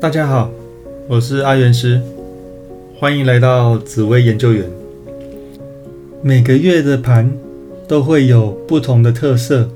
[0.00, 0.50] 大家好，
[1.06, 2.00] 我是阿元师，
[2.98, 4.64] 欢迎来到紫薇研究员。
[6.22, 7.30] 每个月的盘
[7.86, 9.68] 都会有不同的特色，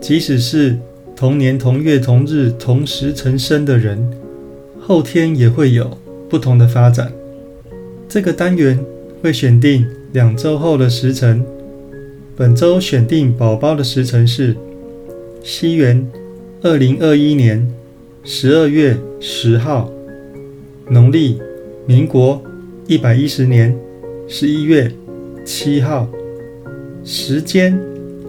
[0.00, 0.78] 即使是
[1.16, 4.12] 同年同月同日同时成生的人，
[4.80, 5.98] 后天也会有
[6.28, 7.12] 不同的发展。
[8.08, 8.78] 这个单元
[9.22, 11.44] 会选定两周后的时辰，
[12.36, 14.56] 本周选定宝宝的时辰是
[15.42, 16.06] 西元
[16.62, 17.66] 二零二一年。
[18.24, 19.90] 十二月十号，
[20.88, 21.40] 农历
[21.86, 22.40] 民国
[22.86, 23.76] 一百一十年
[24.28, 24.92] 十一月
[25.44, 26.06] 七号，
[27.02, 27.76] 时间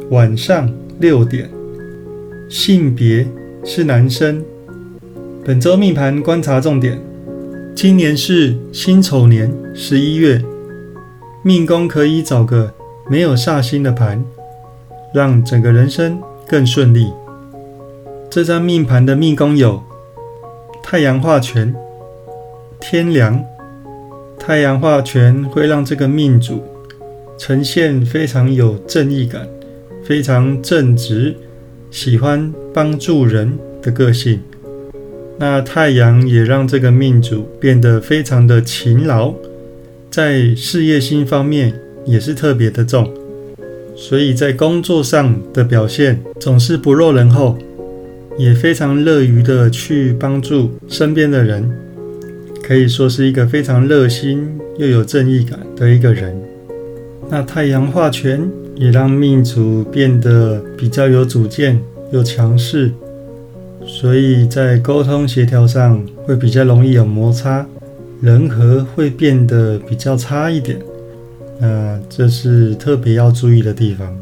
[0.09, 0.67] 晚上
[0.99, 1.47] 六点，
[2.49, 3.27] 性别
[3.63, 4.43] 是男生。
[5.45, 6.99] 本周命盘观察重点：
[7.75, 10.41] 今年是辛丑年十一月，
[11.43, 12.73] 命宫可以找个
[13.07, 14.25] 没有煞星的盘，
[15.13, 17.13] 让整个人生更顺利。
[18.31, 19.79] 这张命盘的命宫有
[20.83, 21.73] 太阳化权、
[22.79, 23.41] 天梁。
[24.37, 26.61] 太阳化权会让这个命主
[27.39, 29.47] 呈现非常有正义感、
[30.03, 31.33] 非常正直、
[31.89, 34.41] 喜欢帮助人的个性。
[35.39, 39.33] 那太阳也让这个命主变得非常的勤劳，
[40.11, 41.73] 在事业心方面
[42.05, 43.09] 也是特别的重，
[43.95, 47.57] 所以在工作上的表现总是不落人后。
[48.37, 51.69] 也非常乐于的去帮助身边的人，
[52.63, 56.35] 可以说是一个非常热心又有正义感的一个人。
[57.29, 61.79] 那太阳化权也让命主变得比较有主见、
[62.11, 62.91] 又强势，
[63.85, 67.65] 所以在沟通协调上会比较容易有摩擦，
[68.19, 70.79] 人和会变得比较差一点。
[71.59, 74.17] 那这是特别要注意的地方。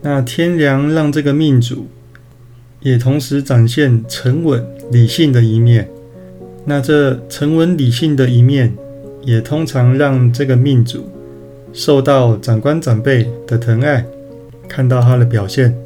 [0.00, 1.86] 那天梁让这个命主。
[2.86, 5.88] 也同时展现沉稳理性的一面。
[6.64, 8.72] 那这沉稳理性的一面，
[9.24, 11.04] 也通常让这个命主
[11.72, 14.06] 受到长官长辈的疼爱，
[14.68, 15.76] 看到他的表现，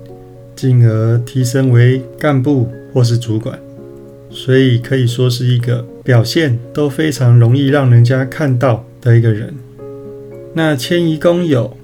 [0.55, 3.59] 进而提升为干部或是主管。
[4.28, 9.55] 所以可以说是一个表现都非常容易让人家看到的一个人。
[10.53, 11.75] 那迁移宫有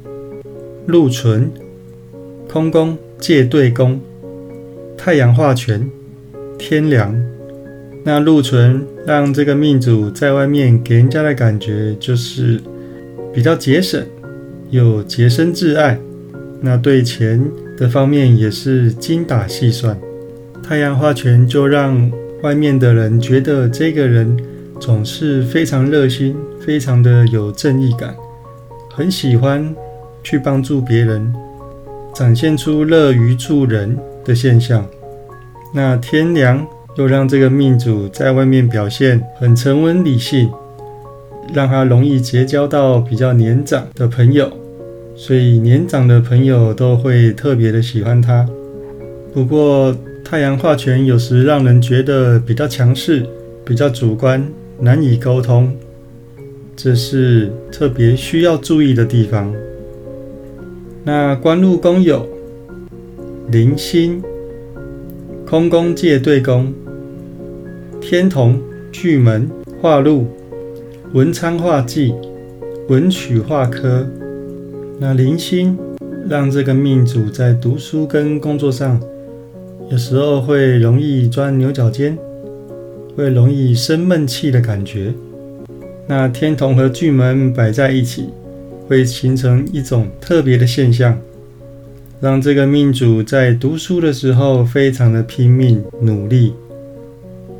[0.84, 1.50] 禄存、
[2.47, 3.99] 空宫、借对宫。
[4.97, 5.89] 太阳化权，
[6.59, 7.15] 天梁，
[8.05, 12.61] 那禄存让这个命主在外面给人家的感觉就是
[13.33, 14.05] 比较节省，
[14.71, 15.99] 有洁身自爱。
[16.61, 17.41] 那对钱
[17.77, 19.97] 的方面也是精打细算。
[20.62, 22.11] 太阳化权就让
[22.43, 24.37] 外面的人觉得这个人
[24.81, 28.17] 总是非常热心，非常的有正义感，
[28.91, 29.73] 很喜欢
[30.25, 31.33] 去帮助别人，
[32.15, 34.84] 展现出乐于助人的现象。
[35.72, 36.66] 那天梁
[36.97, 40.50] 又让这个命主在外面表现很沉稳理性，
[41.54, 44.50] 让他容易结交到比较年长的朋友，
[45.14, 48.47] 所以年长的朋友都会特别的喜欢他。
[49.32, 53.26] 不过太阳化权有时让人觉得比较强势、
[53.64, 54.44] 比较主观，
[54.81, 55.76] 难以沟通，
[56.75, 59.53] 这是特别需要注意的地方。
[61.04, 62.26] 那官禄宫有
[63.49, 64.21] 灵星。
[65.47, 66.75] 空宫借对宫，
[68.01, 69.49] 天同巨门
[69.81, 70.27] 化禄，
[71.12, 72.12] 文昌化忌，
[72.89, 74.05] 文曲化科。
[74.99, 75.79] 那灵星
[76.29, 79.01] 让这个命主在读书跟工作上，
[79.93, 82.19] 有时候会容易钻牛角尖，
[83.15, 85.15] 会容易生闷气的感觉。
[86.09, 88.25] 那天同和巨门摆在一起，
[88.89, 91.17] 会形成一种特别的现象。
[92.26, 96.53] 让这个命主在读书的时候非常的拼命努力，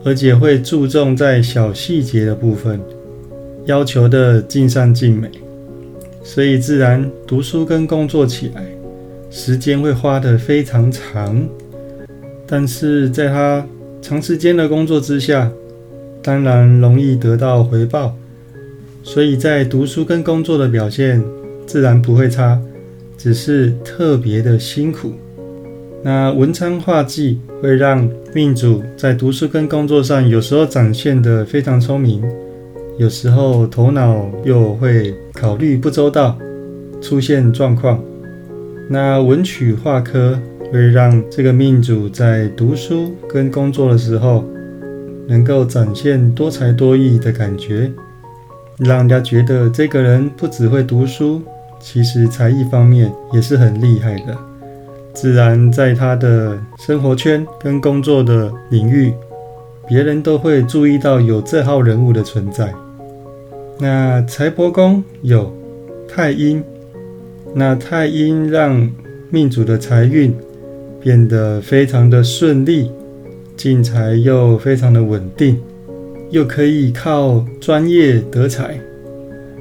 [0.05, 2.81] 而且会注重在小细节的部分，
[3.67, 5.31] 要求的尽善尽美，
[6.25, 8.67] 所以自然读书跟工作起来，
[9.31, 11.49] 时间会花得非常长。
[12.45, 13.65] 但是在他
[14.03, 15.49] 长时间的工作之下，
[16.21, 18.17] 当然容易得到回报，
[19.05, 21.23] 所以在读书跟工作的表现
[21.69, 22.61] 自然不会差。
[23.17, 25.13] 只是特别的辛苦。
[26.03, 32.23] 那文昌化忌会让命主在读书跟工作上，有时候展现的非常聪明，
[32.97, 36.39] 有时候头脑又会考虑不周到，
[37.01, 38.01] 出现状况。
[38.89, 40.39] 那文曲化科
[40.71, 44.45] 会让这个命主在读书跟工作的时候，
[45.27, 47.91] 能够展现多才多艺的感觉，
[48.79, 51.43] 让人家觉得这个人不只会读书。
[51.81, 54.37] 其实才艺方面也是很厉害的，
[55.13, 59.13] 自然在他的生活圈跟工作的领域，
[59.89, 62.73] 别人都会注意到有这号人物的存在。
[63.79, 65.55] 那财帛宫有
[66.09, 66.63] 太阴，
[67.55, 68.91] 那太阴让
[69.31, 70.35] 命主的财运
[71.01, 72.91] 变得非常的顺利，
[73.57, 75.61] 进财又非常的稳定，
[76.31, 78.79] 又可以靠专业得财。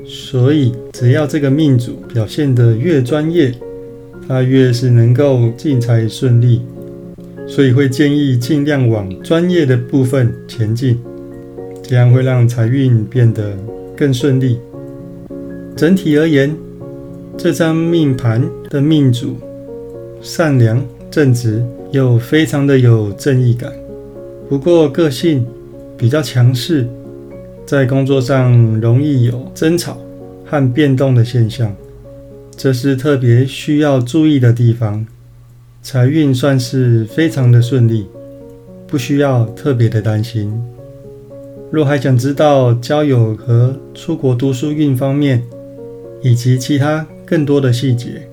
[0.07, 3.53] 所以，只要这个命主表现得越专业，
[4.27, 6.61] 他越是能够进财顺利。
[7.47, 10.99] 所以会建议尽量往专业的部分前进，
[11.83, 13.55] 这样会让财运变得
[13.95, 14.57] 更顺利。
[15.75, 16.55] 整体而言，
[17.37, 19.35] 这张命盘的命主
[20.21, 23.71] 善良正直，又非常的有正义感。
[24.49, 25.45] 不过个性
[25.95, 26.87] 比较强势，
[27.65, 29.97] 在工作上容易有争吵
[30.45, 31.75] 和变动的现象，
[32.55, 35.05] 这是特别需要注意的地方。
[35.81, 38.07] 财运算是非常的顺利，
[38.87, 40.53] 不需要特别的担心。
[41.71, 45.43] 若还想知道交友和出国读书运方面，
[46.21, 48.27] 以及其他更多的细节，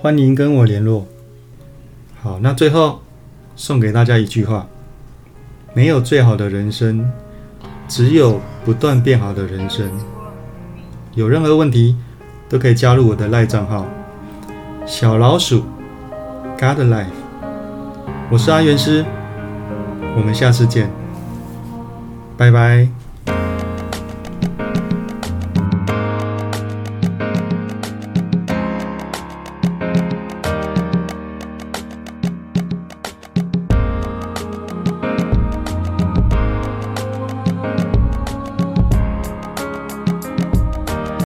[0.00, 1.06] 欢迎跟我联络。
[2.22, 3.00] 好，那最后
[3.54, 4.66] 送给大家一句话：
[5.74, 7.10] 没有最好的人生，
[7.90, 9.90] 只有不断变好的人生。
[11.14, 11.96] 有任何问题
[12.48, 13.84] 都可以加入我的赖账号
[14.86, 15.64] 小老鼠。
[16.56, 17.06] God Life，
[18.30, 19.04] 我是阿元师，
[20.16, 20.88] 我们下次见，
[22.36, 22.99] 拜拜。